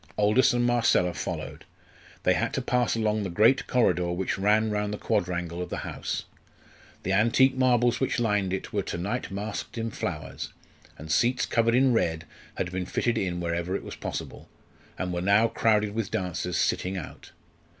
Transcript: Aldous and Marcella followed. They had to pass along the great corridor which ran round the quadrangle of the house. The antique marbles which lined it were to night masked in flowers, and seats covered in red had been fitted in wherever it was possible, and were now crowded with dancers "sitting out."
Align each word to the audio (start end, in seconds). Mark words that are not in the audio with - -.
Aldous 0.17 0.51
and 0.51 0.65
Marcella 0.65 1.13
followed. 1.13 1.63
They 2.23 2.33
had 2.33 2.55
to 2.55 2.61
pass 2.63 2.95
along 2.95 3.21
the 3.21 3.29
great 3.29 3.67
corridor 3.67 4.11
which 4.11 4.35
ran 4.39 4.71
round 4.71 4.91
the 4.91 4.97
quadrangle 4.97 5.61
of 5.61 5.69
the 5.69 5.85
house. 5.85 6.25
The 7.03 7.13
antique 7.13 7.53
marbles 7.55 7.99
which 7.99 8.19
lined 8.19 8.51
it 8.51 8.73
were 8.73 8.81
to 8.81 8.97
night 8.97 9.29
masked 9.29 9.77
in 9.77 9.91
flowers, 9.91 10.53
and 10.97 11.11
seats 11.11 11.45
covered 11.45 11.75
in 11.75 11.93
red 11.93 12.25
had 12.55 12.71
been 12.71 12.87
fitted 12.87 13.15
in 13.19 13.39
wherever 13.39 13.75
it 13.75 13.83
was 13.83 13.95
possible, 13.95 14.49
and 14.97 15.13
were 15.13 15.21
now 15.21 15.47
crowded 15.47 15.93
with 15.93 16.09
dancers 16.09 16.57
"sitting 16.57 16.97
out." 16.97 17.29